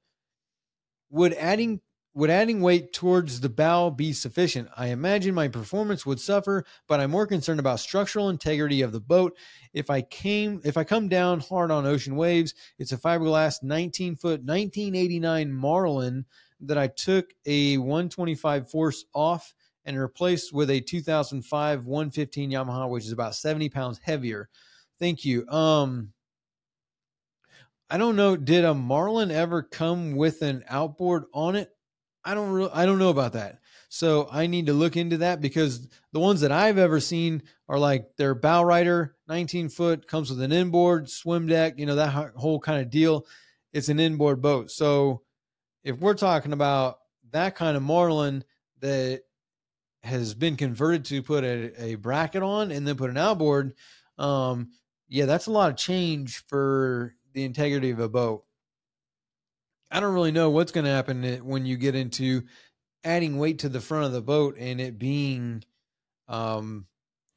[1.10, 1.82] Would adding
[2.14, 4.70] would adding weight towards the bow be sufficient?
[4.76, 9.00] I imagine my performance would suffer, but I'm more concerned about structural integrity of the
[9.00, 9.38] boat.
[9.74, 14.16] If I came if I come down hard on ocean waves, it's a fiberglass 19
[14.16, 16.26] foot 1989 Marlin
[16.62, 19.54] that I took a 125 force off
[19.86, 24.50] and replaced with a 2005 115 Yamaha, which is about 70 pounds heavier.
[25.00, 25.48] Thank you.
[25.48, 26.14] Um,
[27.90, 28.36] I don't know.
[28.36, 31.72] Did a Marlin ever come with an outboard on it?
[32.24, 33.60] I don't I don't know about that.
[33.90, 37.78] So I need to look into that because the ones that I've ever seen are
[37.78, 42.34] like their bow rider, 19 foot, comes with an inboard, swim deck, you know, that
[42.36, 43.26] whole kind of deal.
[43.74, 44.72] It's an inboard boat.
[44.72, 45.24] So
[45.84, 47.00] if we're talking about
[47.32, 48.46] that kind of Marlin
[48.80, 49.24] that
[50.04, 53.74] has been converted to put a, a bracket on and then put an outboard,
[54.18, 54.70] um,
[55.10, 58.46] yeah, that's a lot of change for the integrity of a boat.
[59.92, 62.44] I don't really know what's going to happen when you get into
[63.04, 65.64] adding weight to the front of the boat and it being
[66.28, 66.86] um,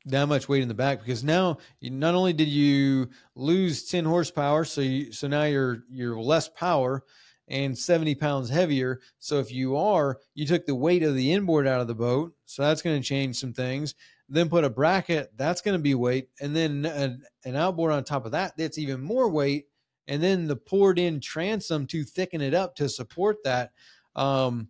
[0.07, 4.05] that much weight in the back because now you, not only did you lose 10
[4.05, 7.03] horsepower so you so now you're you're less power
[7.49, 9.01] and 70 pounds heavier.
[9.19, 12.35] So if you are you took the weight of the inboard out of the boat
[12.45, 13.95] so that's going to change some things.
[14.29, 18.05] Then put a bracket that's going to be weight and then an, an outboard on
[18.05, 19.67] top of that that's even more weight
[20.09, 23.73] and then the poured in transom to thicken it up to support that.
[24.15, 24.69] Um,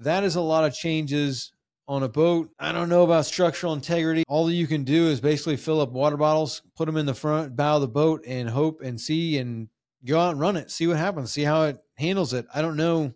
[0.00, 1.52] that is a lot of changes
[1.86, 2.50] on a boat.
[2.58, 4.22] I don't know about structural integrity.
[4.28, 7.14] All that you can do is basically fill up water bottles, put them in the
[7.14, 9.68] front bow the boat, and hope and see and
[10.04, 10.70] go out and run it.
[10.70, 11.32] See what happens.
[11.32, 12.46] See how it handles it.
[12.54, 13.12] I don't know.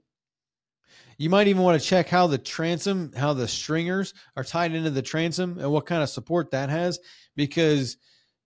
[1.17, 4.91] You might even want to check how the transom, how the stringers are tied into
[4.91, 6.99] the transom, and what kind of support that has,
[7.37, 7.97] because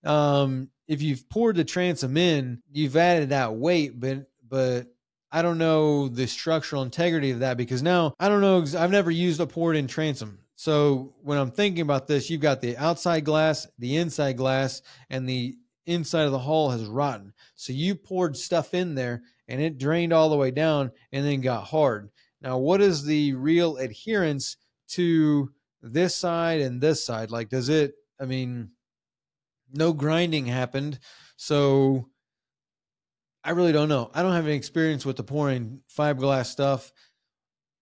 [0.05, 4.87] um, if you've poured the transom in, you've added that weight, but but
[5.31, 8.65] I don't know the structural integrity of that because now I don't know.
[8.79, 10.39] I've never used a poured in transom.
[10.57, 15.29] So when I'm thinking about this, you've got the outside glass, the inside glass, and
[15.29, 15.55] the
[15.87, 17.33] inside of the hull has rotten.
[17.55, 21.43] So you poured stuff in there and it drained all the way down and then
[21.43, 22.11] got hard.
[22.41, 24.57] Now, what is the real adherence
[24.89, 27.31] to this side and this side?
[27.31, 28.71] Like, does it, I mean,
[29.73, 30.99] no grinding happened.
[31.37, 32.09] So
[33.45, 34.11] I really don't know.
[34.15, 36.93] I don't have any experience with the pouring fiberglass stuff.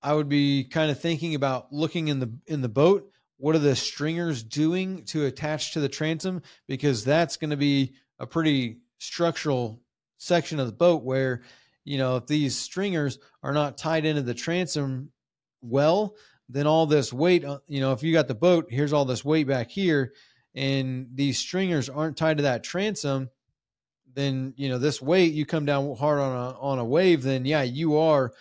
[0.03, 3.11] I would be kind of thinking about looking in the in the boat.
[3.39, 6.43] What are the stringers doing to attach to the transom?
[6.69, 9.83] Because that's going to be a pretty structural
[10.19, 11.43] section of the boat where,
[11.85, 15.11] you know, if these stringers are not tied into the transom
[15.61, 16.15] well,
[16.49, 19.25] then all this weight, uh, you know, if you got the boat, here's all this
[19.25, 20.13] weight back here,
[20.57, 23.29] and these stringers aren't tied to that transom,
[24.15, 27.45] then you know this weight you come down hard on a on a wave, then
[27.45, 28.33] yeah, you are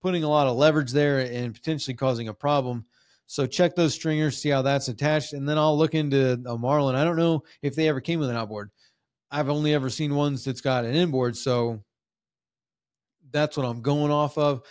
[0.00, 2.84] putting a lot of leverage there and potentially causing a problem.
[3.26, 6.96] So check those stringers, see how that's attached, and then I'll look into a Marlin.
[6.96, 8.70] I don't know if they ever came with an outboard.
[9.30, 11.82] I've only ever seen ones that's got an inboard, so
[13.30, 14.62] that's what I'm going off of.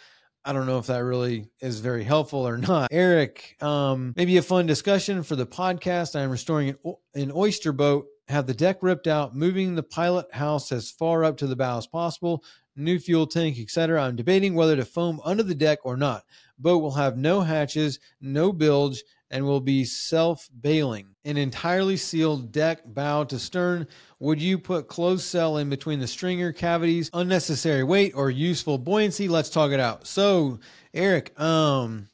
[0.43, 2.89] I don't know if that really is very helpful or not.
[2.91, 6.15] Eric, um, maybe a fun discussion for the podcast.
[6.15, 10.33] I am restoring an, an oyster boat, have the deck ripped out, moving the pilot
[10.33, 12.43] house as far up to the bow as possible,
[12.75, 14.01] new fuel tank, etc.
[14.01, 16.23] I'm debating whether to foam under the deck or not.
[16.57, 21.15] Boat will have no hatches, no bilge, and will be self bailing.
[21.23, 23.87] An entirely sealed deck, bow to stern.
[24.21, 27.09] Would you put closed cell in between the stringer cavities?
[27.11, 29.27] Unnecessary weight or useful buoyancy?
[29.27, 30.05] Let's talk it out.
[30.05, 30.59] So,
[30.93, 32.07] Eric, um,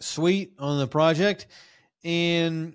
[0.00, 1.46] sweet on the project.
[2.02, 2.74] And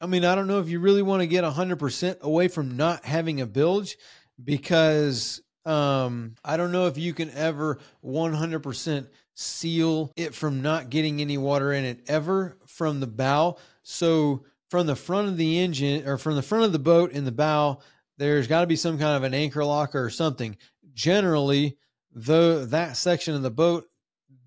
[0.00, 3.04] I mean, I don't know if you really want to get 100% away from not
[3.04, 3.96] having a bilge
[4.42, 11.20] because um, I don't know if you can ever 100% seal it from not getting
[11.20, 13.58] any water in it ever from the bow.
[13.84, 17.24] So from the front of the engine or from the front of the boat in
[17.24, 17.78] the bow,
[18.18, 20.56] there's got to be some kind of an anchor locker or something.
[20.94, 21.76] Generally,
[22.12, 23.86] though that section of the boat,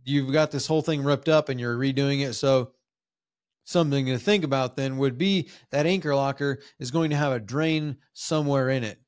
[0.03, 2.34] you've got this whole thing ripped up and you're redoing it.
[2.34, 2.71] So
[3.63, 7.39] something to think about then would be that anchor locker is going to have a
[7.39, 8.99] drain somewhere in it.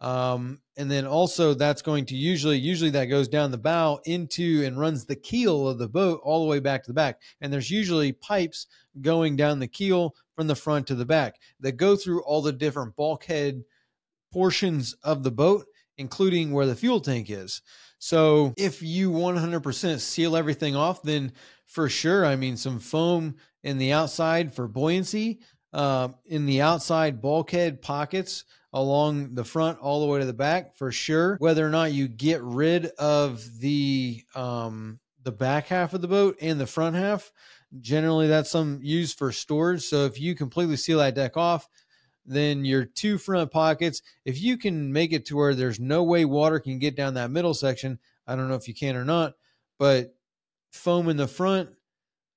[0.00, 4.62] Um, and then also that's going to usually usually that goes down the bow into
[4.64, 7.20] and runs the keel of the boat all the way back to the back.
[7.40, 8.66] And there's usually pipes
[9.00, 12.52] going down the keel from the front to the back that go through all the
[12.52, 13.64] different bulkhead
[14.32, 15.66] portions of the boat
[15.96, 17.60] including where the fuel tank is.
[17.98, 21.32] So if you 100% seal everything off then
[21.68, 25.40] for sure i mean some foam in the outside for buoyancy
[25.74, 30.76] uh, in the outside bulkhead pockets along the front all the way to the back
[30.76, 31.36] for sure.
[31.38, 36.36] Whether or not you get rid of the um, the back half of the boat
[36.40, 37.32] and the front half.
[37.80, 39.82] Generally, that's some used for storage.
[39.82, 41.68] So if you completely seal that deck off,
[42.24, 46.24] then your two front pockets, if you can make it to where there's no way
[46.24, 49.34] water can get down that middle section, I don't know if you can or not,
[49.78, 50.14] but
[50.70, 51.70] foam in the front,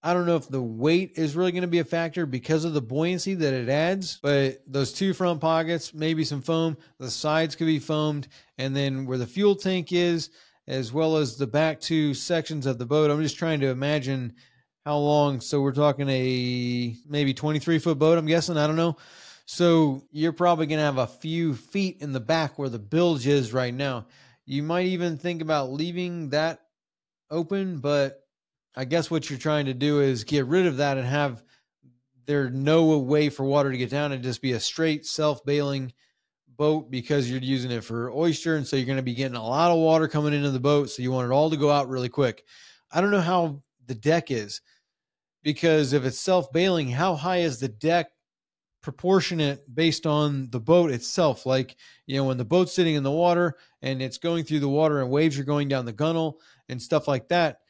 [0.04, 2.74] I don't know if the weight is really going to be a factor because of
[2.74, 7.56] the buoyancy that it adds, but those two front pockets, maybe some foam, the sides
[7.56, 8.28] could be foamed,
[8.58, 10.32] and then where the fuel tank is,
[10.68, 13.12] as well as the back two sections of the boat.
[13.12, 14.34] I'm just trying to imagine
[14.86, 15.40] how long.
[15.40, 18.58] So we're talking a maybe 23 foot boat, I'm guessing.
[18.58, 18.98] I don't know.
[19.46, 23.28] So you're probably going to have a few feet in the back where the bilge
[23.28, 24.08] is right now.
[24.46, 26.62] You might even think about leaving that
[27.30, 28.21] open, but
[28.76, 31.44] I guess what you're trying to do is get rid of that and have
[32.26, 35.92] there no way for water to get down and just be a straight self bailing
[36.48, 38.56] boat because you're using it for oyster.
[38.56, 40.90] And so you're going to be getting a lot of water coming into the boat.
[40.90, 42.44] So you want it all to go out really quick.
[42.92, 44.62] I don't know how the deck is
[45.44, 48.12] because if it's self bailing, how high is the deck
[48.82, 51.46] proportionate based on the boat itself?
[51.46, 54.70] Like, you know, when the boat's sitting in the water and it's going through the
[54.70, 57.61] water and waves are going down the gunnel and stuff like that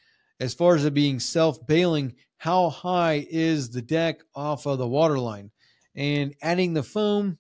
[0.42, 4.88] as far as it being self bailing, how high is the deck off of the
[4.88, 5.52] waterline?
[5.96, 7.38] And adding the foam,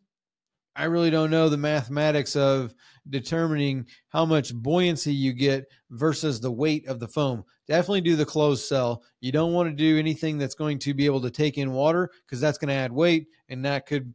[0.75, 2.75] I really don't know the mathematics of
[3.09, 7.43] determining how much buoyancy you get versus the weight of the foam.
[7.67, 9.03] Definitely do the closed cell.
[9.19, 12.11] You don't want to do anything that's going to be able to take in water
[12.25, 14.13] because that's going to add weight and that could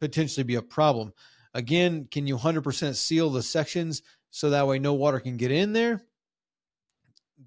[0.00, 1.12] potentially be a problem.
[1.54, 5.72] Again, can you 100% seal the sections so that way no water can get in
[5.72, 6.02] there?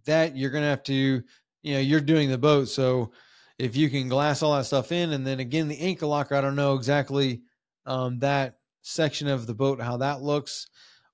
[0.06, 1.24] That you're going to have to,
[1.64, 2.70] you know, you're doing the boat.
[2.70, 3.12] So
[3.58, 6.42] if you can glass all that stuff in, and then again, the anchor locker, I
[6.42, 7.42] don't know exactly
[7.86, 10.68] um, that section of the boat, how that looks,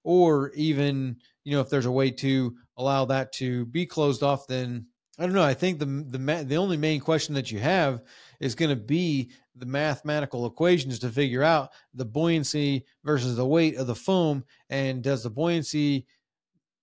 [0.03, 4.47] or even, you know, if there's a way to allow that to be closed off,
[4.47, 4.85] then
[5.19, 5.43] I don't know.
[5.43, 8.03] I think the the the only main question that you have
[8.39, 13.77] is going to be the mathematical equations to figure out the buoyancy versus the weight
[13.77, 16.05] of the foam, and does the buoyancy,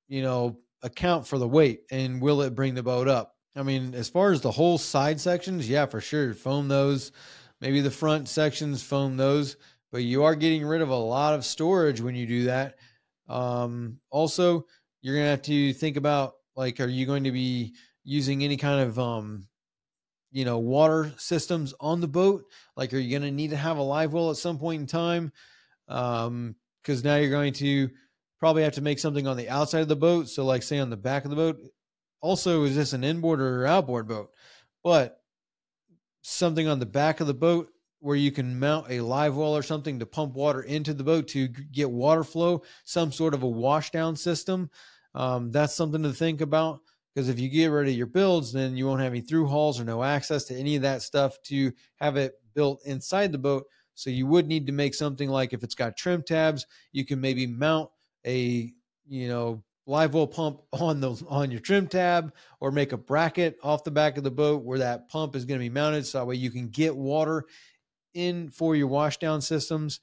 [0.08, 3.34] you know, account for the weight and will it bring the boat up?
[3.56, 6.34] I mean, as far as the whole side sections, yeah, for sure.
[6.34, 7.12] Foam those.
[7.60, 9.56] Maybe the front sections, foam those.
[9.90, 12.76] But you are getting rid of a lot of storage when you do that.
[13.28, 14.66] Um, also,
[15.02, 18.56] you're going to have to think about like, are you going to be using any
[18.56, 19.46] kind of, um,
[20.32, 22.44] you know, water systems on the boat?
[22.76, 24.86] Like, are you going to need to have a live well at some point in
[24.86, 25.32] time?
[25.88, 27.88] Um, because now you're going to
[28.40, 30.28] probably have to make something on the outside of the boat.
[30.28, 31.60] So, like, say on the back of the boat.
[32.20, 34.30] Also, is this an inboard or outboard boat?
[34.82, 35.20] But
[36.22, 37.68] something on the back of the boat
[38.00, 41.28] where you can mount a live well or something to pump water into the boat
[41.28, 44.70] to get water flow, some sort of a washdown system.
[45.14, 46.80] Um, that's something to think about
[47.14, 49.80] because if you get rid of your bilge, then you won't have any through hulls
[49.80, 53.64] or no access to any of that stuff to have it built inside the boat.
[53.94, 57.20] So you would need to make something like if it's got trim tabs, you can
[57.20, 57.88] maybe mount
[58.26, 58.72] a
[59.06, 63.58] you know live well pump on the on your trim tab or make a bracket
[63.62, 66.18] off the back of the boat where that pump is going to be mounted so
[66.18, 67.44] that way you can get water
[68.14, 70.00] in for your washdown systems.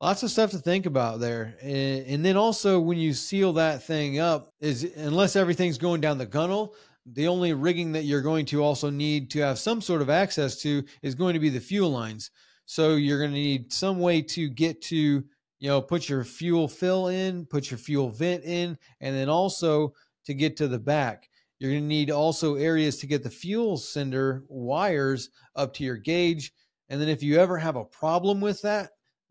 [0.00, 1.56] Lots of stuff to think about there.
[1.62, 6.18] And, and then also when you seal that thing up is unless everything's going down
[6.18, 6.74] the gunnel
[7.06, 10.56] the only rigging that you're going to also need to have some sort of access
[10.62, 12.30] to is going to be the fuel lines.
[12.66, 15.24] So you're going to need some way to get to
[15.64, 19.94] you know, put your fuel fill in, put your fuel vent in, and then also
[20.26, 21.30] to get to the back.
[21.58, 25.96] You're going to need also areas to get the fuel sender wires up to your
[25.96, 26.52] gauge.
[26.90, 28.90] And then if you ever have a problem with that,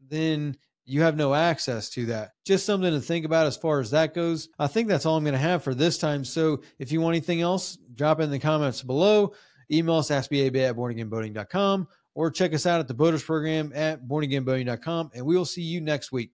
[0.09, 2.31] then you have no access to that.
[2.43, 4.49] Just something to think about as far as that goes.
[4.57, 6.25] I think that's all I'm going to have for this time.
[6.25, 9.35] So if you want anything else, drop it in the comments below.
[9.71, 15.11] Email us, askbab at bornagainboating.com or check us out at the Boaters Program at bornagainboating.com.
[15.13, 16.31] And we will see you next week.